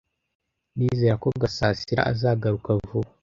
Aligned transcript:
Ndizera 0.75 1.15
ko 1.23 1.27
Gasasira 1.41 2.01
azagaruka 2.11 2.69
vuba. 2.85 3.09